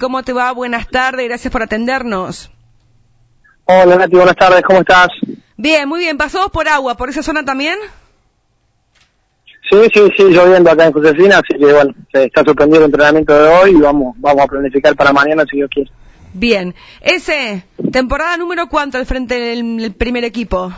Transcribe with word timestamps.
¿cómo 0.00 0.24
te 0.24 0.32
va? 0.32 0.50
Buenas 0.52 0.88
tardes, 0.88 1.28
gracias 1.28 1.52
por 1.52 1.62
atendernos. 1.62 2.50
Hola 3.66 3.96
Nati, 3.96 4.16
buenas 4.16 4.34
tardes, 4.34 4.62
¿cómo 4.62 4.80
estás? 4.80 5.08
Bien, 5.56 5.88
muy 5.88 6.00
bien. 6.00 6.16
¿Pasamos 6.16 6.50
por 6.50 6.66
agua 6.66 6.96
por 6.96 7.10
esa 7.10 7.22
zona 7.22 7.44
también? 7.44 7.78
Sí, 9.70 9.78
sí, 9.94 10.00
sí, 10.16 10.24
lloviendo 10.24 10.70
acá 10.70 10.86
en 10.86 10.92
Josefina, 10.92 11.36
así 11.38 11.56
que 11.56 11.72
bueno, 11.72 11.94
se 12.12 12.24
está 12.24 12.42
suspendido 12.42 12.78
el 12.80 12.86
entrenamiento 12.86 13.32
de 13.32 13.48
hoy 13.48 13.70
y 13.70 13.80
vamos, 13.80 14.16
vamos 14.18 14.42
a 14.42 14.48
planificar 14.48 14.96
para 14.96 15.12
mañana 15.12 15.44
si 15.48 15.58
Dios 15.58 15.70
quiere. 15.72 15.90
Bien. 16.32 16.74
Ese, 17.00 17.64
temporada 17.92 18.36
número 18.36 18.68
cuánto 18.68 18.98
al 18.98 19.06
frente 19.06 19.38
del 19.38 19.92
primer 19.92 20.24
equipo? 20.24 20.72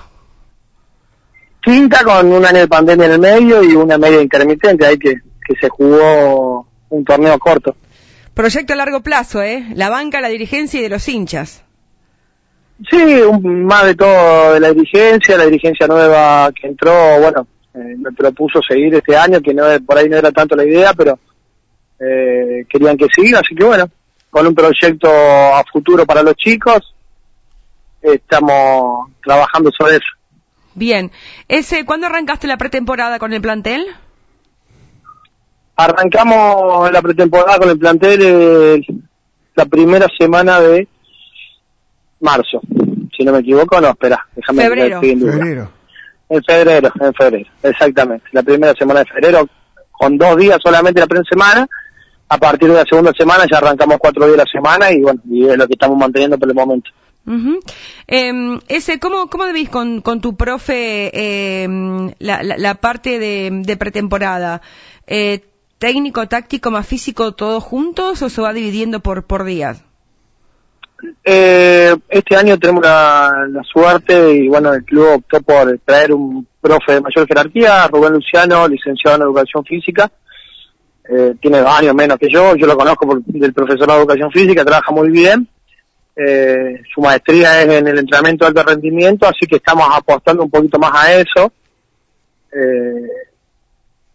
Quinta 1.62 2.02
con 2.04 2.30
un 2.30 2.44
año 2.44 2.58
de 2.58 2.68
pandemia 2.68 3.06
en 3.06 3.12
el 3.12 3.20
medio 3.20 3.62
y 3.62 3.74
una 3.74 3.96
media 3.96 4.20
intermitente, 4.20 4.84
ahí 4.84 4.98
que, 4.98 5.14
que 5.14 5.54
se 5.60 5.68
jugó 5.68 6.66
un 6.90 7.04
torneo 7.04 7.38
corto. 7.38 7.76
Proyecto 8.34 8.72
a 8.72 8.76
largo 8.76 9.00
plazo, 9.00 9.42
¿eh? 9.42 9.66
La 9.74 9.90
banca, 9.90 10.20
la 10.20 10.28
dirigencia 10.28 10.80
y 10.80 10.82
de 10.82 10.88
los 10.88 11.06
hinchas. 11.08 11.64
Sí, 12.90 12.96
un, 12.96 13.64
más 13.64 13.84
de 13.84 13.94
todo 13.94 14.54
de 14.54 14.60
la 14.60 14.72
dirigencia, 14.72 15.36
la 15.36 15.44
dirigencia 15.44 15.86
nueva 15.86 16.50
que 16.52 16.66
entró, 16.66 17.20
bueno, 17.20 17.46
eh, 17.74 17.94
me 17.98 18.10
propuso 18.12 18.60
seguir 18.66 18.94
este 18.94 19.16
año, 19.16 19.40
que 19.40 19.54
no 19.54 19.64
por 19.86 19.98
ahí 19.98 20.08
no 20.08 20.16
era 20.16 20.32
tanto 20.32 20.56
la 20.56 20.64
idea, 20.64 20.92
pero 20.94 21.18
eh, 22.00 22.64
querían 22.68 22.96
que 22.96 23.06
siga, 23.14 23.40
así 23.40 23.54
que 23.54 23.64
bueno, 23.64 23.88
con 24.30 24.46
un 24.46 24.54
proyecto 24.54 25.08
a 25.08 25.62
futuro 25.70 26.04
para 26.06 26.22
los 26.22 26.34
chicos, 26.34 26.94
estamos 28.00 29.10
trabajando 29.22 29.70
sobre 29.78 29.96
eso. 29.96 30.06
Bien, 30.74 31.12
ese, 31.48 31.84
¿cuándo 31.84 32.06
arrancaste 32.06 32.46
la 32.46 32.56
pretemporada 32.56 33.18
con 33.18 33.32
el 33.32 33.42
plantel? 33.42 33.84
Arrancamos 35.76 36.90
la 36.92 37.02
pretemporada 37.02 37.58
con 37.58 37.70
el 37.70 37.78
plantel 37.78 38.20
eh, 38.22 38.86
la 39.54 39.64
primera 39.66 40.06
semana 40.18 40.60
de 40.60 40.86
marzo. 42.20 42.60
Si 43.16 43.24
no 43.24 43.32
me 43.32 43.38
equivoco, 43.38 43.80
no, 43.80 43.88
espera, 43.88 44.26
déjame 44.36 44.62
Febrero. 44.62 45.00
en 45.02 45.20
Febrero. 45.20 45.70
En 46.28 46.42
febrero, 46.44 46.92
en 47.00 47.12
febrero, 47.14 47.50
exactamente. 47.62 48.24
La 48.32 48.42
primera 48.42 48.72
semana 48.74 49.00
de 49.00 49.06
febrero, 49.06 49.46
con 49.90 50.16
dos 50.16 50.36
días 50.36 50.58
solamente 50.62 51.00
la 51.00 51.06
primera 51.06 51.28
semana. 51.28 51.68
A 52.28 52.38
partir 52.38 52.68
de 52.70 52.76
la 52.76 52.84
segunda 52.84 53.12
semana 53.12 53.44
ya 53.50 53.58
arrancamos 53.58 53.98
cuatro 53.98 54.24
días 54.24 54.38
a 54.38 54.44
la 54.44 54.50
semana 54.50 54.90
y 54.90 55.02
bueno, 55.02 55.20
y 55.28 55.46
es 55.46 55.58
lo 55.58 55.66
que 55.66 55.74
estamos 55.74 55.98
manteniendo 55.98 56.38
por 56.38 56.48
el 56.48 56.54
momento. 56.54 56.90
Ujú. 57.26 57.60
Em, 58.06 58.58
ese, 58.68 58.98
¿cómo, 58.98 59.28
cómo 59.28 59.44
debís 59.44 59.68
con, 59.68 60.00
con 60.00 60.22
tu 60.22 60.34
profe 60.34 61.10
em, 61.64 62.10
la, 62.18 62.42
la, 62.42 62.56
la 62.56 62.74
parte 62.76 63.18
de, 63.18 63.50
de 63.52 63.76
pretemporada? 63.76 64.62
Eh, 65.06 65.44
¿Técnico, 65.82 66.28
táctico, 66.28 66.70
más 66.70 66.86
físico, 66.86 67.32
todos 67.32 67.60
juntos 67.60 68.22
o 68.22 68.28
se 68.28 68.40
va 68.40 68.52
dividiendo 68.52 69.00
por, 69.00 69.24
por 69.24 69.42
días? 69.42 69.82
Eh, 71.24 71.92
este 72.08 72.36
año 72.36 72.56
tenemos 72.56 72.84
la, 72.84 73.48
suerte 73.64 74.32
y 74.32 74.46
bueno, 74.46 74.72
el 74.72 74.84
club 74.84 75.14
optó 75.16 75.42
por 75.42 75.76
traer 75.84 76.12
un 76.12 76.46
profe 76.60 76.92
de 76.92 77.00
mayor 77.00 77.26
jerarquía, 77.26 77.88
Rubén 77.88 78.12
Luciano, 78.12 78.68
licenciado 78.68 79.16
en 79.16 79.22
Educación 79.22 79.64
Física. 79.64 80.08
Eh, 81.10 81.34
tiene 81.40 81.58
dos 81.58 81.76
años 81.76 81.96
menos 81.96 82.16
que 82.16 82.30
yo, 82.30 82.54
yo 82.54 82.68
lo 82.68 82.76
conozco 82.76 83.04
por, 83.04 83.24
del 83.24 83.52
profesorado 83.52 83.98
de 83.98 84.04
Educación 84.04 84.30
Física, 84.30 84.64
trabaja 84.64 84.92
muy 84.92 85.10
bien. 85.10 85.48
Eh, 86.14 86.80
su 86.94 87.00
maestría 87.00 87.60
es 87.60 87.68
en 87.68 87.88
el 87.88 87.98
entrenamiento 87.98 88.44
de 88.44 88.50
alto 88.50 88.70
rendimiento, 88.70 89.26
así 89.26 89.48
que 89.48 89.56
estamos 89.56 89.88
apostando 89.92 90.44
un 90.44 90.50
poquito 90.50 90.78
más 90.78 90.92
a 90.94 91.12
eso. 91.12 91.52
Eh, 92.52 93.31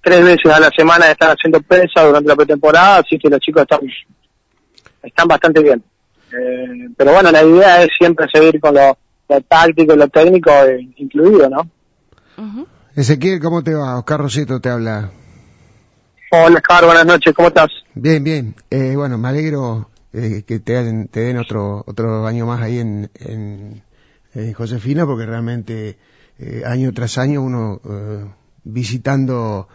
tres 0.08 0.23
veces 0.23 0.45
a 0.53 0.59
la 0.59 0.69
semana 0.75 1.11
están 1.11 1.31
haciendo 1.31 1.59
pesa 1.61 2.03
durante 2.05 2.30
la 2.30 2.36
pretemporada, 2.36 2.97
así 3.00 3.19
que 3.19 3.30
los 3.30 3.39
chicos 3.41 3.63
están, 3.63 3.80
están 5.03 5.27
bastante 5.27 5.61
bien. 5.61 5.83
Eh, 6.31 6.89
pero 6.95 7.11
bueno, 7.13 7.30
la 7.31 7.44
idea 7.44 7.83
es 7.83 7.89
siempre 7.97 8.25
seguir 8.33 8.59
con 8.61 8.73
lo, 8.73 8.97
lo 9.28 9.41
táctico 9.41 9.94
y 9.94 9.97
lo 9.97 10.08
técnico 10.08 10.50
eh, 10.66 10.88
incluido, 10.97 11.50
¿no? 11.50 11.69
Ezequiel, 12.95 13.40
¿cómo 13.41 13.63
te 13.63 13.73
va? 13.73 13.97
Oscar 13.97 14.19
Rosito 14.22 14.59
te 14.62 14.69
habla. 14.69 15.09
Hola, 16.31 16.56
Oscar, 16.57 16.85
buenas 16.85 17.06
noches, 17.06 17.34
¿cómo 17.35 17.50
estás? 17.50 17.67
Bien, 17.94 18.23
bien. 18.23 18.56
Eh, 18.69 18.94
bueno, 18.96 19.17
me 19.17 19.28
alegro 19.28 19.90
eh, 20.13 20.44
que 20.47 20.59
te, 20.59 20.73
den- 20.84 21.07
te 21.07 21.19
den 21.22 21.38
otro 21.38 21.84
otro 21.85 22.25
año 22.25 22.46
más 22.46 22.62
ahí 22.62 22.79
en, 22.79 23.09
en, 23.16 23.84
en 24.34 24.53
Josefina, 24.53 25.06
porque 25.06 25.25
realmente 25.25 25.97
eh, 26.40 26.63
año 26.66 26.91
tras 26.94 27.17
año 27.17 27.41
uno 27.41 27.81
eh, 27.90 28.25
visitando 28.67 29.67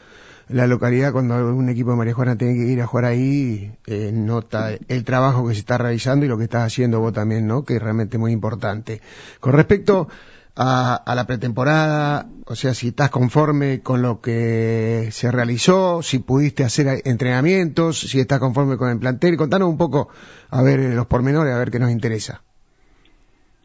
la 0.48 0.66
localidad 0.66 1.12
cuando 1.12 1.34
un 1.54 1.69
equipo 1.69 1.91
de 1.91 1.97
María 1.97 2.14
Juana 2.14 2.36
tiene 2.36 2.54
que 2.54 2.70
ir 2.70 2.82
a 2.82 2.86
jugar 2.86 3.06
ahí, 3.06 3.72
eh, 3.86 4.10
nota 4.12 4.70
el 4.88 5.04
trabajo 5.04 5.47
que 5.47 5.54
se 5.54 5.60
está 5.60 5.78
realizando 5.78 6.26
y 6.26 6.28
lo 6.28 6.36
que 6.36 6.44
estás 6.44 6.64
haciendo 6.64 7.00
vos 7.00 7.12
también, 7.12 7.47
¿no? 7.47 7.64
Que 7.64 7.76
es 7.76 7.82
realmente 7.82 8.19
muy 8.19 8.32
importante. 8.32 9.00
Con 9.41 9.54
respecto 9.54 10.08
a, 10.54 10.94
a 10.94 11.14
la 11.14 11.26
pretemporada, 11.26 12.28
o 12.47 12.54
sea, 12.54 12.75
si 12.75 12.88
estás 12.88 13.10
conforme 13.10 13.80
con 13.80 14.03
lo 14.03 14.20
que 14.20 15.09
se 15.10 15.30
realizó, 15.30 16.03
si 16.03 16.19
pudiste 16.19 16.64
hacer 16.64 17.03
entrenamientos, 17.04 18.00
si 18.00 18.20
estás 18.20 18.38
conforme 18.38 18.76
con 18.76 18.91
el 18.91 18.98
plantel, 18.98 19.36
contanos 19.36 19.69
un 19.69 19.78
poco, 19.78 20.09
a 20.50 20.62
ver, 20.62 20.80
los 20.80 21.06
pormenores, 21.06 21.54
a 21.54 21.59
ver 21.59 21.70
qué 21.70 21.78
nos 21.78 21.91
interesa. 21.91 22.42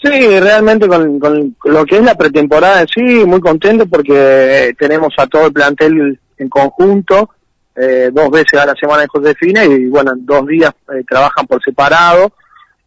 Sí, 0.01 0.39
realmente 0.39 0.87
con, 0.87 1.55
lo 1.63 1.85
que 1.85 1.97
es 1.97 2.03
la 2.03 2.15
pretemporada 2.15 2.81
en 2.81 2.87
sí, 2.87 3.01
muy 3.25 3.39
contento 3.39 3.87
porque 3.87 4.75
tenemos 4.77 5.13
a 5.17 5.25
todo 5.25 5.47
el 5.47 5.53
plantel 5.53 6.19
en 6.37 6.49
conjunto, 6.49 7.31
eh, 7.75 8.11
dos 8.13 8.29
veces 8.29 8.59
a 8.59 8.65
la 8.67 8.75
semana 8.79 9.03
en 9.03 9.07
Josefina 9.07 9.65
y 9.65 9.87
bueno, 9.87 10.11
en 10.13 10.23
dos 10.25 10.45
días 10.45 10.71
eh, 10.93 11.03
trabajan 11.07 11.47
por 11.47 11.61
separado, 11.63 12.31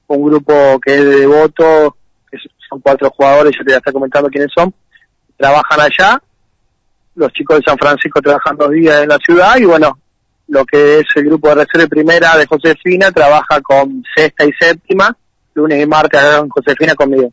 un 0.07 0.25
grupo 0.25 0.79
que 0.81 0.95
es 0.95 1.05
de 1.05 1.17
devoto, 1.21 1.97
que 2.31 2.39
son 2.69 2.81
cuatro 2.81 3.11
jugadores, 3.11 3.53
yo 3.53 3.65
te 3.65 3.71
voy 3.71 3.75
a 3.75 3.79
estar 3.79 3.93
comentando 3.93 4.29
quiénes 4.29 4.51
son, 4.57 4.73
trabajan 5.37 5.81
allá, 5.81 6.23
los 7.17 7.33
chicos 7.33 7.59
de 7.59 7.65
San 7.67 7.79
Francisco 7.79 8.21
trabajan 8.21 8.57
dos 8.57 8.71
días 8.71 9.03
en 9.03 9.09
la 9.09 9.19
ciudad 9.19 9.57
y 9.59 9.65
bueno, 9.65 9.99
lo 10.47 10.65
que 10.65 11.01
es 11.01 11.07
el 11.17 11.25
grupo 11.25 11.49
de 11.49 11.65
reserva 11.65 11.89
primera 11.89 12.37
de 12.37 12.47
Josefina 12.47 13.11
trabaja 13.11 13.61
con 13.61 14.05
sexta 14.15 14.45
y 14.45 14.53
séptima, 14.53 15.17
lunes 15.55 15.83
y 15.83 15.87
martes 15.87 16.21
acá 16.21 16.39
en 16.39 16.49
Josefina 16.49 16.95
conmigo. 16.95 17.33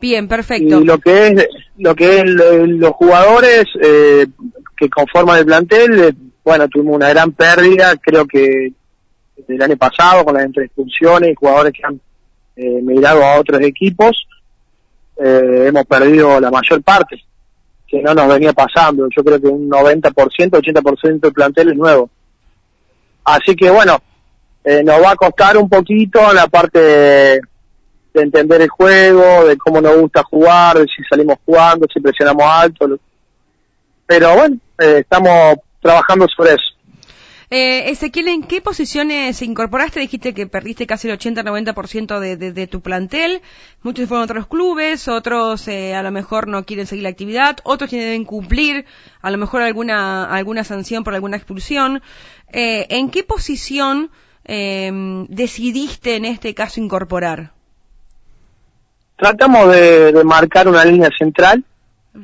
Bien, 0.00 0.26
perfecto. 0.28 0.80
Y 0.80 0.84
lo 0.84 0.98
que 0.98 1.28
es 1.28 1.48
lo 1.78 1.94
que 1.94 2.18
es 2.18 2.24
lo- 2.26 2.66
los 2.66 2.90
jugadores 2.92 3.64
eh, 3.80 4.26
que 4.76 4.88
conforman 4.88 5.38
el 5.38 5.46
plantel, 5.46 6.00
eh, 6.00 6.12
bueno, 6.44 6.68
tuvimos 6.68 6.96
una 6.96 7.08
gran 7.10 7.32
pérdida, 7.32 7.94
creo 8.00 8.26
que 8.26 8.72
del 9.46 9.62
año 9.62 9.76
pasado 9.76 10.24
con 10.24 10.34
las 10.34 10.44
entre 10.44 10.64
expulsiones 10.66 11.30
y 11.30 11.34
jugadores 11.34 11.72
que 11.72 11.82
han 11.84 12.00
eh, 12.56 12.80
migrado 12.82 13.24
a 13.24 13.38
otros 13.38 13.60
equipos, 13.62 14.26
eh, 15.18 15.64
hemos 15.68 15.84
perdido 15.86 16.40
la 16.40 16.50
mayor 16.50 16.82
parte, 16.82 17.22
que 17.86 18.02
no 18.02 18.12
nos 18.14 18.28
venía 18.28 18.52
pasando. 18.52 19.06
Yo 19.16 19.22
creo 19.22 19.40
que 19.40 19.46
un 19.48 19.68
90%, 19.70 20.02
80% 20.60 21.20
del 21.20 21.32
plantel 21.32 21.70
es 21.70 21.76
nuevo. 21.76 22.10
Así 23.24 23.54
que 23.54 23.70
bueno, 23.70 23.98
eh, 24.64 24.82
nos 24.84 25.02
va 25.02 25.12
a 25.12 25.16
costar 25.16 25.56
un 25.56 25.68
poquito 25.68 26.32
la 26.32 26.46
parte 26.46 26.78
de, 26.78 27.40
de 28.14 28.22
entender 28.22 28.62
el 28.62 28.68
juego, 28.68 29.46
de 29.46 29.56
cómo 29.56 29.80
nos 29.80 29.96
gusta 29.96 30.22
jugar, 30.22 30.78
de 30.78 30.84
si 30.84 31.02
salimos 31.08 31.38
jugando, 31.44 31.86
si 31.92 32.00
presionamos 32.00 32.44
alto. 32.46 32.98
Pero 34.06 34.34
bueno, 34.34 34.56
eh, 34.78 34.98
estamos 35.00 35.56
trabajando 35.80 36.26
sobre 36.28 36.50
eso. 36.50 36.72
Eh, 37.54 37.90
Ezequiel, 37.90 38.28
¿en 38.28 38.44
qué 38.44 38.62
posiciones 38.62 39.42
incorporaste? 39.42 40.00
Dijiste 40.00 40.32
que 40.32 40.46
perdiste 40.46 40.86
casi 40.86 41.10
el 41.10 41.18
80-90% 41.18 42.18
de, 42.18 42.38
de, 42.38 42.50
de 42.50 42.66
tu 42.66 42.80
plantel. 42.80 43.42
Muchos 43.82 44.08
fueron 44.08 44.22
a 44.22 44.24
otros 44.24 44.46
clubes, 44.46 45.06
otros 45.06 45.68
eh, 45.68 45.94
a 45.94 46.02
lo 46.02 46.10
mejor 46.10 46.48
no 46.48 46.64
quieren 46.64 46.86
seguir 46.86 47.02
la 47.02 47.10
actividad, 47.10 47.58
otros 47.64 47.90
deben 47.90 48.24
cumplir 48.24 48.86
a 49.20 49.30
lo 49.30 49.36
mejor 49.36 49.60
alguna, 49.60 50.24
alguna 50.24 50.64
sanción 50.64 51.04
por 51.04 51.12
alguna 51.12 51.36
expulsión. 51.36 52.00
Eh, 52.54 52.86
¿En 52.88 53.10
qué 53.10 53.22
posición 53.22 54.10
eh, 54.44 54.90
decidiste 55.28 56.16
en 56.16 56.24
este 56.24 56.54
caso 56.54 56.80
incorporar? 56.80 57.52
Tratamos 59.16 59.72
de, 59.72 60.12
de 60.12 60.24
marcar 60.24 60.68
una 60.68 60.84
línea 60.84 61.08
central 61.16 61.64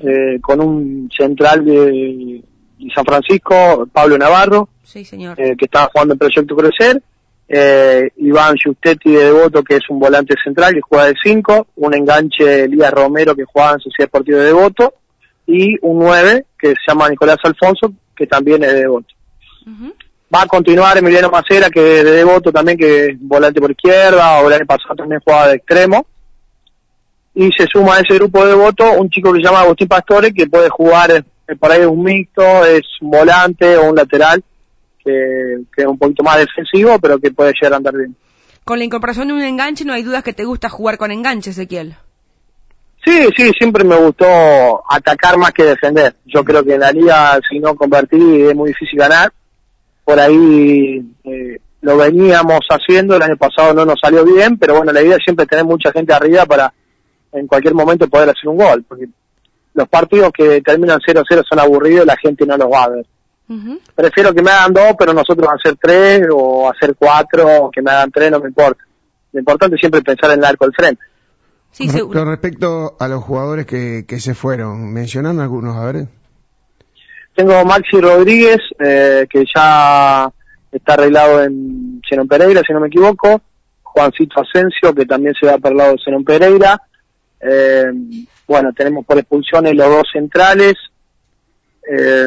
eh, 0.00 0.38
con 0.41 0.61
un 0.61 1.09
central 1.17 1.65
de, 1.65 2.43
de 2.79 2.91
San 2.94 3.05
Francisco, 3.05 3.87
Pablo 3.93 4.19
Navarro, 4.19 4.69
Sí, 4.82 5.05
señor. 5.05 5.41
eh, 5.41 5.55
que 5.56 5.67
estaba 5.67 5.88
jugando 5.93 6.15
en 6.15 6.19
Proyecto 6.19 6.56
Crecer, 6.56 7.03
eh, 7.49 8.11
Iván 8.17 8.56
Giustetti 8.56 9.12
de 9.12 9.25
Devoto, 9.26 9.62
que 9.62 9.76
es 9.76 9.88
un 9.88 9.99
volante 10.00 10.35
central 10.43 10.75
que 10.75 10.81
juega 10.81 11.06
de 11.06 11.14
5, 11.23 11.69
un 11.76 11.94
enganche 11.94 12.64
Elías 12.64 12.93
Romero 12.93 13.35
que 13.35 13.44
juega 13.44 13.73
en 13.73 13.81
Sociedad 13.81 14.09
Deportiva 14.09 14.38
de 14.41 14.44
Devoto, 14.47 14.94
y 15.47 15.76
un 15.82 16.00
9 16.00 16.44
que 16.59 16.69
se 16.69 16.75
llama 16.88 17.09
Nicolás 17.09 17.38
Alfonso, 17.44 17.93
que 18.14 18.26
también 18.26 18.62
es 18.64 18.73
de 18.73 18.81
Devoto. 18.81 19.14
Va 20.35 20.43
a 20.43 20.47
continuar 20.47 20.99
Emiliano 20.99 21.31
Macera, 21.31 21.71
que 21.71 21.81
de 21.81 22.05
Devoto 22.05 22.53
también, 22.53 22.77
que 22.77 23.07
es 23.07 23.17
volante 23.19 23.61
por 23.61 23.71
izquierda, 23.71 24.41
o 24.41 24.49
el 24.49 24.55
año 24.55 24.67
pasado 24.67 24.95
también 24.95 25.21
jugaba 25.25 25.49
de 25.49 25.57
extremo. 25.57 26.07
Y 27.35 27.51
se 27.53 27.67
suma 27.67 27.97
a 27.97 28.01
ese 28.01 28.15
grupo 28.15 28.45
de 28.45 28.51
Devoto 28.51 28.93
un 28.93 29.09
chico 29.09 29.33
que 29.33 29.39
se 29.39 29.45
llama 29.45 29.61
Agustín 29.61 29.89
Pastore, 29.89 30.33
que 30.33 30.47
puede 30.47 30.69
jugar, 30.69 31.11
eh, 31.13 31.57
por 31.57 31.71
ahí 31.71 31.81
es 31.81 31.87
un 31.87 32.03
mixto, 32.03 32.65
es 32.67 32.83
un 33.01 33.11
volante 33.11 33.77
o 33.79 33.89
un 33.89 33.97
lateral, 33.97 34.45
que, 35.03 35.61
que 35.75 35.83
es 35.83 35.87
un 35.89 35.97
poquito 35.97 36.23
más 36.23 36.39
defensivo, 36.39 36.99
pero 36.99 37.19
que 37.19 37.31
puede 37.31 37.53
llegar 37.53 37.73
a 37.73 37.77
andar 37.77 37.97
bien. 37.97 38.15
Con 38.65 38.79
la 38.79 38.85
incorporación 38.85 39.29
de 39.29 39.35
un 39.35 39.41
enganche 39.41 39.87
no 39.87 39.95
hay 39.95 40.03
dudas 40.03 40.23
que 40.23 40.35
te 40.35 40.45
gusta 40.45 40.69
jugar 40.69 40.99
con 40.99 41.11
enganche, 41.11 41.51
Ezequiel. 41.51 41.97
Sí, 43.03 43.27
sí, 43.35 43.51
siempre 43.57 43.85
me 43.85 43.97
gustó 43.97 44.83
atacar 44.87 45.39
más 45.39 45.53
que 45.53 45.65
defender. 45.65 46.17
Yo 46.27 46.45
creo 46.45 46.63
que 46.63 46.75
en 46.75 46.81
la 46.81 46.93
liga, 46.93 47.39
si 47.49 47.59
no 47.59 47.75
convertí, 47.75 48.43
es 48.43 48.55
muy 48.55 48.69
difícil 48.69 48.99
ganar. 48.99 49.33
Por 50.09 50.19
ahí 50.19 51.05
eh, 51.23 51.61
lo 51.83 51.99
veníamos 51.99 52.61
haciendo, 52.71 53.15
el 53.17 53.23
año 53.23 53.37
pasado 53.37 53.75
no 53.75 53.85
nos 53.85 54.01
salió 54.03 54.25
bien, 54.25 54.57
pero 54.57 54.79
bueno, 54.79 54.91
la 54.91 55.03
idea 55.03 55.17
es 55.17 55.23
siempre 55.23 55.45
tener 55.45 55.67
mucha 55.67 55.93
gente 55.93 56.15
arriba 56.15 56.47
para 56.47 56.73
en 57.31 57.47
cualquier 57.47 57.75
momento 57.75 58.09
poder 58.09 58.31
hacer 58.31 58.49
un 58.49 58.57
gol, 58.57 58.87
porque 58.89 59.07
los 59.75 59.87
partidos 59.87 60.33
que 60.33 60.63
terminan 60.63 60.99
0-0 61.07 61.45
son 61.47 61.59
aburridos, 61.59 62.07
la 62.07 62.17
gente 62.17 62.47
no 62.47 62.57
los 62.57 62.73
va 62.73 62.85
a 62.85 62.89
ver. 62.89 63.07
Prefiero 63.95 64.33
que 64.33 64.41
me 64.41 64.51
hagan 64.51 64.73
dos, 64.73 64.95
pero 64.99 65.13
nosotros 65.13 65.47
hacer 65.53 65.77
tres 65.79 66.23
o 66.33 66.71
hacer 66.71 66.97
cuatro, 66.99 67.65
o 67.65 67.71
que 67.71 67.83
me 67.83 67.91
hagan 67.91 68.11
tres, 68.11 68.31
no 68.31 68.41
me 68.41 68.49
importa. 68.49 68.83
Lo 69.33 69.41
importante 69.41 69.77
es 69.77 69.81
siempre 69.81 70.01
pensar 70.01 70.31
en 70.31 70.39
el 70.39 70.45
arco 70.47 70.65
del 70.65 70.75
frente. 70.75 71.03
Sí, 71.71 71.87
Con 72.01 72.29
respecto 72.29 72.97
a 72.99 73.09
los 73.09 73.23
jugadores 73.23 73.67
que, 73.67 74.07
que 74.09 74.21
se 74.21 74.35
fueron, 74.35 74.91
mencionan 74.91 75.39
algunos, 75.39 75.77
a 75.77 75.85
ver. 75.85 76.09
Tengo 77.38 77.64
Maxi 77.64 78.00
Rodríguez, 78.00 78.58
eh, 78.81 79.25
que 79.31 79.44
ya 79.55 80.29
está 80.73 80.94
arreglado 80.94 81.44
en 81.44 82.02
Zenón 82.08 82.26
Pereira, 82.26 82.62
si 82.67 82.73
no 82.73 82.81
me 82.81 82.88
equivoco. 82.88 83.40
Juancito 83.81 84.40
Asensio, 84.40 84.93
que 84.93 85.06
también 85.06 85.35
se 85.38 85.46
va 85.46 85.56
para 85.56 85.70
el 85.70 85.79
lado 85.79 85.93
de 85.93 85.99
Zenón 86.05 86.25
Pereira. 86.25 86.82
Eh, 87.40 87.93
bueno, 88.44 88.73
tenemos 88.73 89.06
por 89.06 89.19
expulsiones 89.19 89.73
los 89.76 89.88
dos 89.88 90.08
centrales. 90.12 90.75
Eh, 91.88 92.26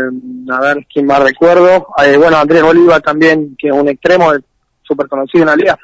a 0.49 0.61
ver, 0.61 0.87
¿quién 0.89 1.07
más 1.07 1.21
recuerdo? 1.21 1.87
Eh, 2.05 2.15
bueno, 2.15 2.37
Andrés 2.37 2.63
Oliva 2.63 3.01
también, 3.01 3.57
que 3.59 3.67
es 3.67 3.73
un 3.73 3.89
extremo 3.89 4.31
súper 4.81 5.09
conocido 5.09 5.43
en 5.43 5.49
la 5.49 5.55
liga. 5.57 5.79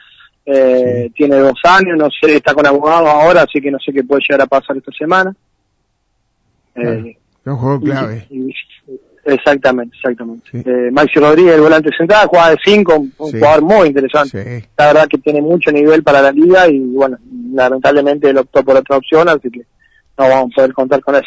Eh, 0.45 1.11
tiene 1.13 1.35
dos 1.35 1.59
años, 1.65 1.97
no 1.97 2.07
sé, 2.09 2.37
está 2.37 2.53
con 2.53 2.65
abogados 2.65 3.09
ahora, 3.09 3.41
así 3.41 3.59
que 3.59 3.71
no 3.71 3.77
sé 3.79 3.91
qué 3.91 4.05
puede 4.05 4.21
llegar 4.21 4.43
a 4.43 4.47
pasar 4.47 4.77
esta 4.77 4.93
semana. 4.97 5.35
Eh, 6.75 7.17
un 7.43 7.57
juego 7.57 7.81
clave. 7.81 8.25
Exactamente, 9.27 9.95
exactamente. 9.95 10.49
Eh, 10.53 10.91
Maxi 10.91 11.19
Rodríguez, 11.19 11.55
el 11.55 11.61
volante 11.61 11.89
central, 11.95 12.27
juega 12.27 12.51
de 12.51 12.57
5, 12.63 12.95
un, 12.95 13.13
jugador 13.17 13.61
muy 13.61 13.87
interesante. 13.89 14.69
La 14.77 14.87
verdad 14.87 15.07
que 15.07 15.17
tiene 15.17 15.41
mucho 15.41 15.71
nivel 15.71 16.03
para 16.03 16.21
la 16.21 16.31
liga 16.31 16.67
y 16.67 16.79
bueno, 16.79 17.17
lamentablemente 17.53 18.29
él 18.29 18.37
optó 18.37 18.63
por 18.63 18.77
otra 18.77 18.97
opción, 18.97 19.29
así 19.29 19.49
que 19.49 19.61
no 20.17 20.29
vamos 20.29 20.51
a 20.53 20.55
poder 20.55 20.73
contar 20.73 21.01
con 21.01 21.15
él. 21.15 21.23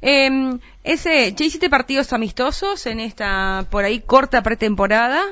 Eh, 0.00 0.58
ese, 0.84 1.32
¿Ya 1.32 1.44
hiciste 1.44 1.70
partidos 1.70 2.12
amistosos 2.12 2.86
en 2.86 3.00
esta, 3.00 3.66
por 3.70 3.84
ahí, 3.84 4.00
corta 4.00 4.42
pretemporada? 4.42 5.22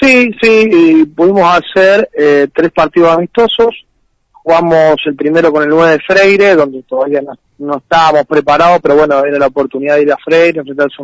Sí, 0.00 0.30
sí, 0.40 1.04
pudimos 1.14 1.44
hacer 1.44 2.10
eh, 2.16 2.48
tres 2.54 2.72
partidos 2.72 3.16
amistosos. 3.16 3.84
Jugamos 4.32 4.96
el 5.06 5.14
primero 5.14 5.52
con 5.52 5.62
el 5.62 5.68
9 5.68 5.92
de 5.92 5.98
Freire, 6.00 6.54
donde 6.56 6.82
todavía 6.82 7.20
no, 7.22 7.38
estábamos 7.76 8.26
preparados, 8.26 8.80
pero 8.82 8.96
bueno, 8.96 9.24
era 9.24 9.38
la 9.38 9.46
oportunidad 9.46 9.96
de 9.96 10.02
ir 10.02 10.12
a 10.12 10.16
Freire, 10.16 10.60
enfrentarse 10.60 10.96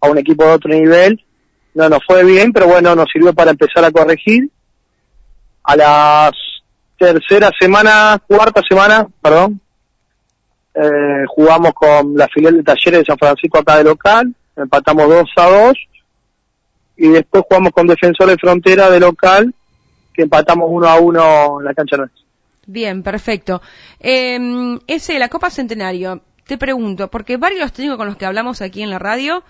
a 0.00 0.08
un 0.08 0.18
equipo 0.18 0.44
de 0.44 0.50
otro 0.50 0.70
nivel. 0.70 1.22
No 1.74 1.88
nos 1.88 2.00
fue 2.06 2.24
bien, 2.24 2.52
pero 2.52 2.66
bueno, 2.66 2.94
nos 2.94 3.06
sirvió 3.12 3.34
para 3.34 3.50
empezar 3.50 3.84
a 3.84 3.90
corregir. 3.90 4.48
A 5.64 5.76
la 5.76 6.32
tercera 6.98 7.50
semana, 7.58 8.20
cuarta 8.26 8.62
semana, 8.68 9.06
perdón, 9.20 9.60
eh, 10.74 11.24
jugamos 11.28 11.72
con 11.74 12.14
la 12.16 12.28
filial 12.28 12.56
de 12.58 12.62
Talleres 12.62 13.00
de 13.00 13.04
San 13.06 13.18
Francisco 13.18 13.58
acá 13.58 13.78
de 13.78 13.84
local, 13.84 14.34
empatamos 14.56 15.08
2 15.08 15.30
a 15.36 15.48
2 15.48 15.78
y 16.98 17.08
después 17.08 17.44
jugamos 17.48 17.72
con 17.72 17.86
Defensor 17.86 18.28
de 18.28 18.36
Frontera 18.36 18.90
de 18.90 19.00
local, 19.00 19.54
que 20.14 20.22
empatamos 20.22 20.68
uno 20.70 20.86
a 20.86 20.98
uno 20.98 21.60
en 21.60 21.64
la 21.64 21.74
cancha 21.74 21.96
nuestra. 21.96 22.25
Bien, 22.66 23.02
perfecto. 23.02 23.62
Eh, 24.00 24.78
ese, 24.88 25.18
la 25.18 25.28
Copa 25.28 25.50
Centenario, 25.50 26.22
te 26.46 26.58
pregunto, 26.58 27.08
porque 27.08 27.36
varios 27.36 27.72
técnicos 27.72 27.96
con 27.96 28.08
los 28.08 28.16
que 28.16 28.26
hablamos 28.26 28.60
aquí 28.60 28.82
en 28.82 28.90
la 28.90 28.98
radio, 28.98 29.44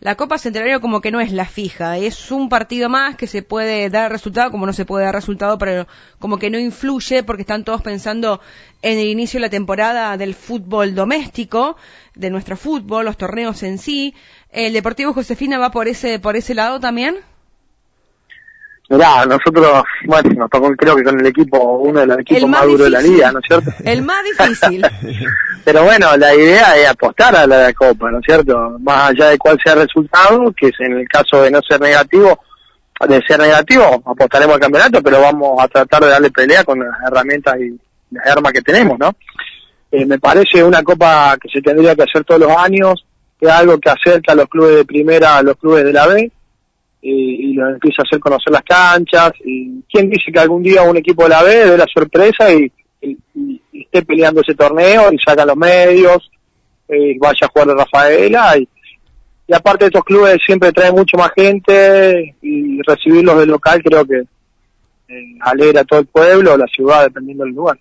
la 0.00 0.14
Copa 0.14 0.38
Centenario 0.38 0.80
como 0.80 1.00
que 1.02 1.10
no 1.10 1.20
es 1.20 1.32
la 1.32 1.44
fija, 1.44 1.98
es 1.98 2.30
un 2.30 2.48
partido 2.48 2.88
más 2.88 3.16
que 3.16 3.26
se 3.26 3.42
puede 3.42 3.90
dar 3.90 4.10
resultado, 4.10 4.50
como 4.50 4.64
no 4.64 4.72
se 4.72 4.86
puede 4.86 5.04
dar 5.04 5.14
resultado, 5.14 5.58
pero 5.58 5.86
como 6.18 6.38
que 6.38 6.48
no 6.48 6.58
influye 6.58 7.22
porque 7.22 7.42
están 7.42 7.64
todos 7.64 7.82
pensando 7.82 8.40
en 8.80 8.98
el 8.98 9.08
inicio 9.08 9.38
de 9.38 9.46
la 9.46 9.50
temporada 9.50 10.16
del 10.16 10.34
fútbol 10.34 10.94
doméstico, 10.94 11.76
de 12.14 12.30
nuestro 12.30 12.56
fútbol, 12.56 13.04
los 13.04 13.16
torneos 13.18 13.62
en 13.62 13.76
sí. 13.76 14.14
¿El 14.50 14.72
Deportivo 14.72 15.12
Josefina 15.12 15.58
va 15.58 15.70
por 15.70 15.88
ese, 15.88 16.18
por 16.18 16.36
ese 16.36 16.54
lado 16.54 16.80
también? 16.80 17.16
Mirá, 18.90 19.26
nosotros, 19.26 19.82
bueno, 20.06 20.30
nos 20.34 20.50
tocó 20.50 20.74
creo 20.74 20.96
que 20.96 21.02
con 21.02 21.20
el 21.20 21.26
equipo, 21.26 21.58
uno 21.78 22.00
de 22.00 22.06
los 22.06 22.18
equipos 22.20 22.48
más, 22.48 22.64
duros 22.64 22.84
de 22.84 22.90
la 22.90 23.02
liga, 23.02 23.30
¿no 23.30 23.40
es 23.40 23.44
cierto? 23.46 23.70
El 23.84 24.02
más 24.02 24.24
difícil. 24.24 24.86
Pero 25.64 25.84
bueno, 25.84 26.16
la 26.16 26.34
idea 26.34 26.74
es 26.78 26.88
apostar 26.88 27.36
a 27.36 27.46
la 27.46 27.72
Copa, 27.74 28.10
¿no 28.10 28.18
es 28.18 28.24
cierto? 28.24 28.78
Más 28.80 29.10
allá 29.10 29.28
de 29.28 29.38
cuál 29.38 29.58
sea 29.62 29.74
el 29.74 29.80
resultado, 29.80 30.52
que 30.56 30.68
es 30.68 30.80
en 30.80 30.92
el 30.92 31.06
caso 31.06 31.42
de 31.42 31.50
no 31.50 31.60
ser 31.60 31.78
negativo, 31.82 32.40
de 33.06 33.20
ser 33.26 33.38
negativo, 33.38 34.02
apostaremos 34.06 34.54
al 34.54 34.60
campeonato, 34.60 35.02
pero 35.02 35.20
vamos 35.20 35.62
a 35.62 35.68
tratar 35.68 36.04
de 36.04 36.08
darle 36.08 36.30
pelea 36.30 36.64
con 36.64 36.78
las 36.78 36.94
herramientas 37.06 37.56
y 37.60 37.78
las 38.10 38.26
armas 38.26 38.52
que 38.52 38.62
tenemos, 38.62 38.98
¿no? 38.98 39.14
Eh, 39.92 40.06
me 40.06 40.18
parece 40.18 40.64
una 40.64 40.82
Copa 40.82 41.36
que 41.40 41.50
se 41.50 41.60
tendría 41.60 41.94
que 41.94 42.04
hacer 42.04 42.24
todos 42.24 42.40
los 42.40 42.56
años, 42.56 43.04
que 43.38 43.46
es 43.46 43.52
algo 43.52 43.78
que 43.78 43.90
acerca 43.90 44.32
a 44.32 44.36
los 44.36 44.48
clubes 44.48 44.76
de 44.76 44.84
primera 44.86 45.36
a 45.36 45.42
los 45.42 45.56
clubes 45.56 45.84
de 45.84 45.92
la 45.92 46.06
B, 46.06 46.32
y, 47.00 47.50
y 47.50 47.54
los 47.54 47.74
empieza 47.74 48.02
a 48.02 48.06
hacer 48.06 48.18
conocer 48.18 48.52
las 48.52 48.62
canchas, 48.62 49.32
y 49.44 49.82
quién 49.90 50.10
dice 50.10 50.32
que 50.32 50.38
algún 50.38 50.62
día 50.62 50.82
un 50.82 50.96
equipo 50.96 51.24
de 51.24 51.28
la 51.30 51.42
B 51.42 51.54
dé 51.54 51.78
la 51.78 51.86
sorpresa 51.92 52.52
y, 52.52 52.72
esté 53.72 54.02
peleando 54.02 54.40
ese 54.40 54.56
torneo 54.56 55.12
y 55.12 55.18
saca 55.18 55.46
los 55.46 55.56
medios, 55.56 56.30
y 56.88 57.16
vaya 57.18 57.46
a 57.46 57.48
jugar 57.48 57.70
a 57.70 57.74
Rafaela, 57.74 58.58
y, 58.58 58.68
y 59.46 59.54
aparte 59.54 59.84
de 59.84 59.88
estos 59.88 60.04
clubes 60.04 60.38
siempre 60.44 60.72
traen 60.72 60.94
mucho 60.94 61.16
más 61.16 61.30
gente, 61.34 62.34
y 62.42 62.80
recibirlos 62.82 63.38
del 63.38 63.50
local 63.50 63.80
creo 63.82 64.04
que 64.04 64.24
eh, 65.08 65.38
alegra 65.40 65.82
a 65.82 65.84
todo 65.84 66.00
el 66.00 66.06
pueblo 66.06 66.54
o 66.54 66.56
la 66.56 66.66
ciudad, 66.66 67.04
dependiendo 67.04 67.44
del 67.44 67.54
lugar. 67.54 67.78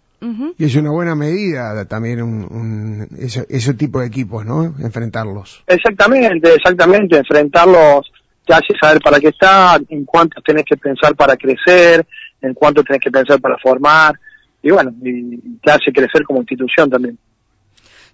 Y 0.57 0.65
es 0.65 0.75
una 0.75 0.89
buena 0.89 1.15
medida 1.15 1.85
también 1.85 2.21
un, 2.23 3.07
ese, 3.19 3.73
tipo 3.75 3.99
de 3.99 4.07
equipos, 4.07 4.45
¿no? 4.45 4.63
Enfrentarlos. 4.79 5.63
Exactamente, 5.67 6.55
exactamente, 6.55 7.17
enfrentarlos 7.17 8.11
te 8.47 8.53
hace 8.53 8.73
saber 8.81 9.01
para 9.01 9.19
qué 9.19 9.27
está, 9.27 9.77
en 9.89 10.05
cuánto 10.05 10.41
tenés 10.41 10.63
que 10.63 10.77
pensar 10.77 11.15
para 11.15 11.35
crecer, 11.35 12.05
en 12.41 12.53
cuánto 12.53 12.83
tenés 12.83 13.01
que 13.01 13.11
pensar 13.11 13.39
para 13.41 13.57
formar, 13.57 14.17
y 14.63 14.71
bueno, 14.71 14.91
y 15.03 15.59
te 15.59 15.71
hace 15.71 15.91
crecer 15.93 16.23
como 16.23 16.39
institución 16.39 16.89
también. 16.89 17.17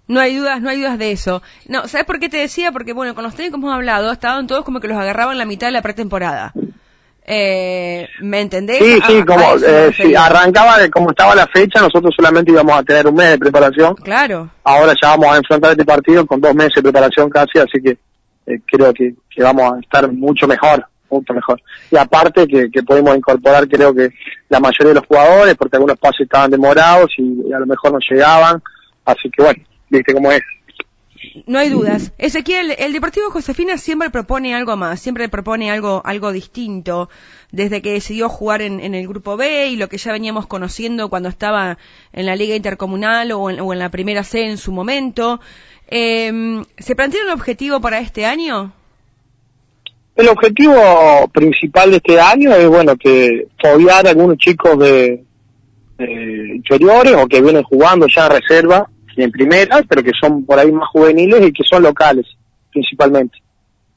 No 0.06 0.20
hay 0.20 0.36
dudas, 0.36 0.60
no 0.60 0.68
hay 0.68 0.80
dudas 0.80 0.98
de 0.98 1.12
eso. 1.12 1.42
No, 1.66 1.88
¿sabes 1.88 2.04
por 2.04 2.18
qué 2.18 2.28
te 2.28 2.36
decía? 2.36 2.72
Porque 2.72 2.92
bueno, 2.92 3.14
con 3.14 3.24
los 3.24 3.34
técnicos 3.34 3.58
hemos 3.58 3.72
hablado, 3.72 4.12
estaban 4.12 4.46
todos 4.46 4.64
como 4.64 4.80
que 4.80 4.88
los 4.88 4.98
agarraban 4.98 5.38
la 5.38 5.46
mitad 5.46 5.68
de 5.68 5.72
la 5.72 5.82
pretemporada. 5.82 6.52
Eh, 7.26 8.06
¿Me 8.20 8.42
entendés? 8.42 8.78
Sí, 8.78 9.00
sí, 9.06 9.24
como 9.24 9.54
eh, 9.56 9.90
si 9.96 10.14
arrancaba 10.14 10.78
de 10.78 10.90
como 10.90 11.10
estaba 11.10 11.34
la 11.34 11.46
fecha, 11.46 11.80
nosotros 11.80 12.12
solamente 12.14 12.52
íbamos 12.52 12.76
a 12.76 12.82
tener 12.82 13.06
un 13.06 13.14
mes 13.14 13.30
de 13.30 13.38
preparación. 13.38 13.94
Claro. 13.94 14.50
Ahora 14.62 14.92
ya 15.00 15.08
vamos 15.10 15.32
a 15.32 15.36
enfrentar 15.38 15.70
este 15.70 15.86
partido 15.86 16.26
con 16.26 16.38
dos 16.38 16.54
meses 16.54 16.74
de 16.74 16.82
preparación 16.82 17.30
casi, 17.30 17.58
así 17.58 17.80
que 17.82 17.96
eh, 18.46 18.60
creo 18.66 18.92
que, 18.92 19.14
que, 19.30 19.42
vamos 19.42 19.72
a 19.72 19.80
estar 19.80 20.10
mucho 20.12 20.46
mejor, 20.46 20.86
mucho 21.10 21.32
mejor. 21.34 21.60
Y 21.90 21.96
aparte 21.96 22.46
que, 22.46 22.70
que 22.70 22.82
podemos 22.82 23.16
incorporar 23.16 23.68
creo 23.68 23.94
que 23.94 24.10
la 24.48 24.60
mayoría 24.60 24.88
de 24.88 24.94
los 24.94 25.06
jugadores, 25.06 25.54
porque 25.54 25.76
algunos 25.76 25.98
pases 25.98 26.22
estaban 26.22 26.50
demorados 26.50 27.10
y, 27.16 27.52
a 27.52 27.58
lo 27.58 27.66
mejor 27.66 27.92
no 27.92 27.98
llegaban, 27.98 28.62
así 29.04 29.30
que 29.30 29.42
bueno, 29.42 29.62
viste 29.88 30.12
cómo 30.12 30.30
es. 30.32 30.42
No 31.46 31.58
hay 31.58 31.68
dudas. 31.68 32.12
Ezequiel, 32.18 32.74
el 32.78 32.92
Deportivo 32.92 33.30
Josefina 33.30 33.78
siempre 33.78 34.10
propone 34.10 34.54
algo 34.54 34.76
más, 34.76 35.00
siempre 35.00 35.28
propone 35.28 35.70
algo, 35.70 36.02
algo 36.04 36.32
distinto. 36.32 37.08
Desde 37.52 37.82
que 37.82 37.92
decidió 37.92 38.28
jugar 38.28 38.62
en, 38.62 38.80
el 38.94 39.06
Grupo 39.06 39.36
B 39.36 39.68
y 39.68 39.76
lo 39.76 39.88
que 39.88 39.98
ya 39.98 40.12
veníamos 40.12 40.46
conociendo 40.46 41.08
cuando 41.08 41.28
estaba 41.28 41.78
en 42.12 42.26
la 42.26 42.36
Liga 42.36 42.56
Intercomunal 42.56 43.32
o 43.32 43.50
en, 43.50 43.60
o 43.60 43.72
en 43.72 43.78
la 43.78 43.90
Primera 43.90 44.24
C 44.24 44.46
en 44.46 44.58
su 44.58 44.72
momento. 44.72 45.40
Eh, 45.88 46.62
¿Se 46.78 46.96
plantea 46.96 47.24
un 47.24 47.30
objetivo 47.30 47.80
para 47.80 48.00
este 48.00 48.26
año? 48.26 48.72
El 50.16 50.28
objetivo 50.28 51.28
principal 51.32 51.90
de 51.90 51.96
este 51.96 52.20
año 52.20 52.54
es, 52.54 52.68
bueno, 52.68 52.96
que 52.96 53.48
fobiar 53.60 54.06
a 54.06 54.10
algunos 54.10 54.38
chicos 54.38 54.78
de, 54.78 55.24
de 55.98 57.14
o 57.16 57.26
que 57.26 57.42
vienen 57.42 57.64
jugando 57.64 58.06
ya 58.06 58.26
a 58.26 58.28
reserva 58.28 58.88
en 59.22 59.30
primera, 59.30 59.82
pero 59.88 60.02
que 60.02 60.12
son 60.20 60.44
por 60.44 60.58
ahí 60.58 60.70
más 60.72 60.88
juveniles 60.88 61.48
y 61.48 61.52
que 61.52 61.62
son 61.68 61.82
locales, 61.82 62.26
principalmente. 62.72 63.38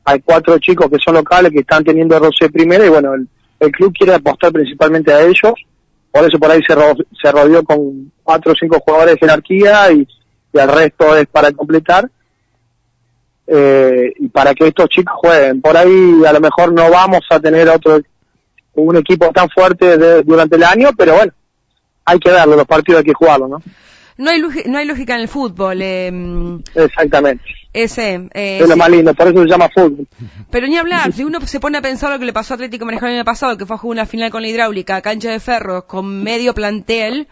Hay 0.05 0.21
cuatro 0.21 0.57
chicos 0.59 0.89
que 0.89 0.97
son 1.03 1.15
locales 1.15 1.51
que 1.51 1.59
están 1.59 1.83
teniendo 1.83 2.17
roce 2.19 2.49
primera 2.49 2.85
y 2.85 2.89
bueno, 2.89 3.13
el, 3.13 3.71
club 3.71 3.93
quiere 3.97 4.13
apostar 4.13 4.51
principalmente 4.51 5.11
a 5.11 5.21
ellos, 5.23 5.53
por 6.11 6.25
eso 6.25 6.39
por 6.39 6.51
ahí 6.51 6.61
se, 6.63 6.73
se 7.21 7.31
rodeó 7.31 7.63
con 7.63 8.11
cuatro 8.23 8.53
o 8.53 8.55
cinco 8.55 8.79
jugadores 8.79 9.15
de 9.15 9.19
jerarquía 9.19 9.91
y, 9.91 10.07
y 10.53 10.59
el 10.59 10.67
resto 10.67 11.15
es 11.15 11.27
para 11.27 11.51
completar. 11.51 12.09
eh, 13.47 14.13
y 14.19 14.27
para 14.27 14.53
que 14.53 14.67
estos 14.67 14.89
chicos 14.89 15.15
jueguen. 15.17 15.61
Por 15.61 15.75
ahí 15.77 16.25
a 16.25 16.33
lo 16.33 16.39
mejor 16.41 16.73
no 16.73 16.89
vamos 16.89 17.21
a 17.29 17.39
tener 17.39 17.69
otro 17.69 18.01
un 18.73 18.95
equipo 18.97 19.31
tan 19.31 19.49
fuerte 19.49 19.97
durante 20.23 20.55
el 20.55 20.63
año, 20.63 20.89
pero 20.95 21.15
bueno, 21.15 21.33
hay 22.05 22.19
que 22.19 22.29
darle, 22.29 22.55
los 22.55 22.67
partidos 22.67 22.99
hay 22.99 23.05
que 23.05 23.13
jugarlos, 23.13 23.49
¿no? 23.49 23.61
No 24.17 24.31
hay, 24.31 24.41
no 24.65 24.77
hay 24.77 24.85
lógica 24.85 25.15
en 25.15 25.21
el 25.21 25.27
fútbol. 25.27 25.79
Eh, 25.81 26.11
Exactamente. 26.75 27.43
Ese, 27.71 28.27
eh, 28.33 28.59
es 28.59 28.67
lo 28.67 28.75
más 28.75 28.89
lindo, 28.89 29.13
por 29.13 29.27
eso 29.27 29.43
se 29.43 29.49
llama 29.49 29.69
fútbol. 29.69 30.07
Pero 30.49 30.67
ni 30.67 30.77
hablar, 30.77 31.13
si 31.13 31.23
uno 31.23 31.39
se 31.41 31.59
pone 31.59 31.77
a 31.77 31.81
pensar 31.81 32.11
lo 32.11 32.17
que 32.17 32.25
le 32.25 32.33
pasó 32.33 32.53
a 32.53 32.55
Atlético 32.55 32.85
Manejado 32.85 33.11
el 33.11 33.17
año 33.17 33.25
pasado, 33.25 33.55
que 33.57 33.67
fue 33.67 33.75
a 33.75 33.79
jugar 33.79 33.97
una 33.97 34.05
final 34.07 34.31
con 34.31 34.41
la 34.41 34.47
hidráulica, 34.47 35.01
cancha 35.01 35.29
de 35.29 35.39
ferro, 35.39 35.85
con 35.85 36.23
medio 36.23 36.55
plantel, 36.55 37.27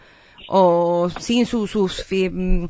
o 0.48 1.10
sin 1.18 1.46
sus 1.46 1.74
mm, 2.10 2.66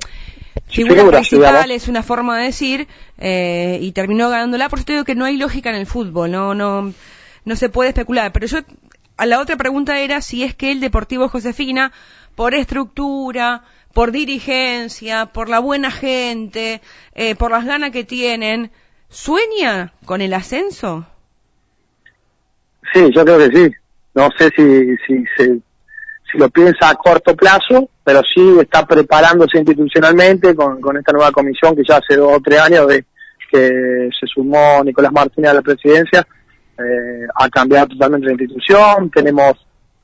figuras 0.69 1.05
principales, 1.05 1.89
una 1.89 2.03
forma 2.03 2.39
de 2.39 2.45
decir, 2.45 2.89
eh, 3.19 3.79
y 3.83 3.93
terminó 3.93 4.31
ganándola. 4.31 4.71
Por 4.71 4.79
eso 4.79 4.87
te 4.87 4.93
digo 4.95 5.05
que 5.05 5.15
no 5.15 5.27
hay 5.27 5.37
lógica 5.37 5.69
en 5.71 5.77
el 5.77 5.87
fútbol, 5.87 6.31
no, 6.31 6.55
no, 6.55 6.93
no 7.45 7.57
se 7.57 7.69
puede 7.69 7.91
especular. 7.91 8.33
Pero 8.33 8.47
yo, 8.47 8.59
a 9.19 9.27
la 9.27 9.41
otra 9.41 9.57
pregunta 9.57 9.99
era 10.01 10.23
si 10.23 10.43
es 10.43 10.55
que 10.55 10.73
el 10.73 10.81
Deportivo 10.81 11.29
Josefina, 11.29 11.93
por 12.35 12.55
estructura, 12.55 13.65
por 13.97 14.13
dirigencia, 14.13 15.25
por 15.25 15.49
la 15.49 15.59
buena 15.59 15.91
gente, 15.91 16.83
eh, 17.15 17.35
por 17.35 17.51
las 17.51 17.65
ganas 17.65 17.93
que 17.93 18.05
tienen, 18.05 18.71
¿sueña 19.09 19.95
con 20.05 20.21
el 20.21 20.35
ascenso? 20.35 21.07
Sí, 22.93 23.09
yo 23.15 23.25
creo 23.25 23.39
que 23.39 23.57
sí. 23.57 23.73
No 24.15 24.29
sé 24.37 24.51
si, 24.55 24.97
si, 25.07 25.25
si, 25.39 26.37
lo 26.37 26.51
piensa 26.51 26.91
a 26.91 26.95
corto 26.97 27.35
plazo, 27.35 27.89
pero 28.05 28.21
sí 28.23 28.59
está 28.61 28.87
preparándose 28.87 29.57
institucionalmente 29.57 30.55
con, 30.55 30.79
con 30.79 30.99
esta 30.99 31.13
nueva 31.13 31.33
comisión 31.33 31.75
que 31.75 31.83
ya 31.89 31.97
hace 31.97 32.17
dos 32.17 32.35
o 32.37 32.41
tres 32.43 32.61
años 32.61 32.87
de 32.89 33.03
que 33.51 34.11
se 34.21 34.27
sumó 34.27 34.85
Nicolás 34.85 35.13
Martínez 35.13 35.53
a 35.53 35.55
la 35.55 35.63
presidencia, 35.63 36.21
eh, 36.79 37.27
ha 37.35 37.49
cambiado 37.49 37.87
totalmente 37.87 38.27
la 38.27 38.33
institución, 38.35 39.11
tenemos 39.11 39.55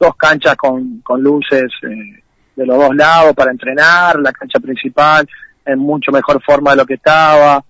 dos 0.00 0.16
canchas 0.16 0.56
con, 0.56 1.00
con 1.00 1.22
luces 1.22 1.70
eh, 1.82 2.22
de 2.56 2.66
los 2.66 2.76
dos 2.76 2.94
lados 2.94 3.34
para 3.34 3.50
entrenar, 3.50 4.18
la 4.20 4.32
cancha 4.32 4.60
principal 4.60 5.26
en 5.64 5.78
mucho 5.78 6.10
mejor 6.10 6.42
forma 6.42 6.72
de 6.72 6.76
lo 6.78 6.86
que 6.86 6.94
estaba, 6.94 7.62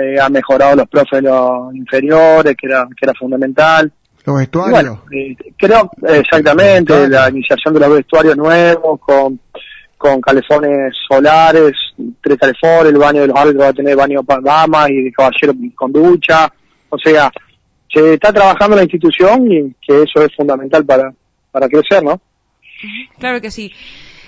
eh, 0.00 0.20
ha 0.20 0.28
mejorado 0.28 0.76
los 0.76 0.88
profes 0.88 1.22
los 1.22 1.74
inferiores, 1.74 2.54
que 2.56 2.66
era, 2.66 2.86
que 2.96 3.06
era 3.06 3.14
fundamental. 3.14 3.90
Los 4.24 4.38
vestuarios. 4.38 4.98
creo, 5.56 5.90
exactamente, 6.06 7.08
la 7.08 7.30
iniciación 7.30 7.74
de 7.74 7.80
los 7.80 7.90
vestuarios 7.90 8.36
nuevos, 8.36 9.00
con, 9.00 9.40
con 9.96 10.20
calefones 10.20 10.94
solares, 11.08 11.72
tres 12.20 12.36
calefones, 12.38 12.92
el 12.92 12.98
baño 12.98 13.22
de 13.22 13.28
los 13.28 13.36
árbitros 13.36 13.64
va 13.64 13.68
a 13.68 13.72
tener 13.72 13.96
baño 13.96 14.22
para 14.22 14.42
damas 14.42 14.90
y 14.90 15.02
de 15.04 15.12
caballero 15.12 15.54
con 15.74 15.92
ducha, 15.92 16.52
o 16.90 16.98
sea, 16.98 17.30
se 17.90 18.14
está 18.14 18.32
trabajando 18.32 18.76
la 18.76 18.82
institución 18.82 19.50
y 19.50 19.74
que 19.80 20.02
eso 20.02 20.22
es 20.22 20.34
fundamental 20.36 20.84
para, 20.84 21.12
para 21.50 21.68
crecer, 21.68 22.02
¿no? 22.04 22.20
Claro 23.18 23.40
que 23.40 23.50
sí. 23.50 23.72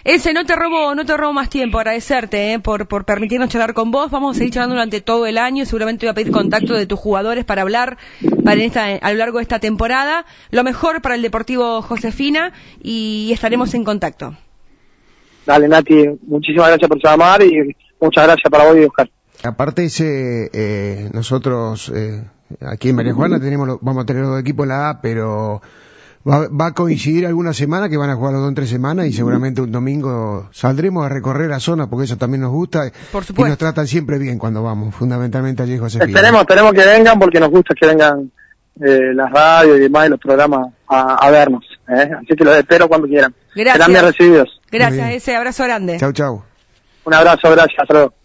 Ese, 0.02 0.32
no 0.32 0.46
te 0.46 0.56
robo, 0.56 0.94
no 0.94 1.04
te 1.04 1.14
robo 1.14 1.34
más 1.34 1.50
tiempo, 1.50 1.78
agradecerte 1.78 2.54
eh, 2.54 2.58
por, 2.58 2.88
por 2.88 3.04
permitirnos 3.04 3.50
charlar 3.50 3.74
con 3.74 3.90
vos. 3.90 4.10
Vamos 4.10 4.34
a 4.34 4.38
seguir 4.38 4.54
charlando 4.54 4.76
durante 4.76 5.02
todo 5.02 5.26
el 5.26 5.36
año. 5.36 5.66
Seguramente 5.66 6.06
voy 6.06 6.12
a 6.12 6.14
pedir 6.14 6.32
contacto 6.32 6.72
de 6.74 6.86
tus 6.86 6.98
jugadores 6.98 7.44
para 7.44 7.62
hablar 7.62 7.98
para 8.42 8.62
esta, 8.62 8.86
a 8.86 9.12
lo 9.12 9.18
largo 9.18 9.38
de 9.38 9.42
esta 9.42 9.58
temporada. 9.58 10.24
Lo 10.50 10.64
mejor 10.64 11.02
para 11.02 11.16
el 11.16 11.22
Deportivo 11.22 11.82
Josefina 11.82 12.52
y 12.82 13.30
estaremos 13.32 13.74
en 13.74 13.84
contacto. 13.84 14.34
Dale, 15.44 15.68
Nati, 15.68 16.06
muchísimas 16.26 16.68
gracias 16.68 16.88
por 16.88 17.02
llamar 17.02 17.42
y 17.42 17.76
muchas 18.00 18.24
gracias 18.24 18.50
para 18.50 18.64
vos 18.64 18.76
y 18.78 18.84
Oscar. 18.84 19.10
Aparte, 19.42 19.84
ese, 19.84 20.50
eh, 20.52 21.10
nosotros 21.12 21.90
eh, 21.94 22.24
aquí 22.60 22.90
en 22.90 22.96
María 22.96 23.12
Juana 23.14 23.40
tenemos, 23.40 23.78
vamos 23.80 24.04
a 24.04 24.06
tener 24.06 24.22
los 24.22 24.40
equipos 24.40 24.64
en 24.64 24.68
la 24.68 24.90
A, 24.90 25.00
pero 25.00 25.60
Va, 26.28 26.66
a 26.66 26.74
coincidir 26.74 27.26
alguna 27.26 27.54
semana 27.54 27.88
que 27.88 27.96
van 27.96 28.10
a 28.10 28.14
jugar 28.14 28.34
los 28.34 28.42
dos 28.42 28.50
en 28.50 28.54
tres 28.54 28.68
semanas 28.68 29.06
y 29.06 29.12
seguramente 29.12 29.62
un 29.62 29.72
domingo 29.72 30.50
saldremos 30.52 31.06
a 31.06 31.08
recorrer 31.08 31.48
la 31.48 31.60
zona 31.60 31.88
porque 31.88 32.04
eso 32.04 32.18
también 32.18 32.42
nos 32.42 32.50
gusta 32.50 32.92
Por 33.10 33.24
y 33.24 33.42
nos 33.44 33.56
tratan 33.56 33.86
siempre 33.86 34.18
bien 34.18 34.38
cuando 34.38 34.62
vamos, 34.62 34.94
fundamentalmente 34.94 35.62
allí 35.62 35.78
José. 35.78 35.98
Esperemos, 35.98 36.42
esperemos 36.42 36.74
que 36.74 36.84
vengan 36.84 37.18
porque 37.18 37.40
nos 37.40 37.48
gusta 37.48 37.74
que 37.74 37.86
vengan 37.86 38.30
eh, 38.82 39.14
las 39.14 39.30
radios 39.30 39.78
y 39.78 39.80
demás 39.80 40.08
y 40.08 40.10
los 40.10 40.20
programas 40.20 40.68
a, 40.88 41.30
vernos. 41.30 41.64
¿eh? 41.88 42.10
Así 42.14 42.36
que 42.36 42.44
los 42.44 42.54
espero 42.54 42.86
cuando 42.86 43.06
quieran. 43.06 43.34
Gracias. 43.54 43.72
Serán 43.74 43.92
bien 43.92 44.04
recibidos. 44.04 44.60
Gracias, 44.70 45.10
ese 45.12 45.36
abrazo 45.36 45.64
grande. 45.64 45.96
Chau, 45.98 46.12
chau. 46.12 46.42
Un 47.04 47.14
abrazo, 47.14 47.50
gracias. 47.50 47.78
Hasta 47.78 47.94
luego. 47.94 48.19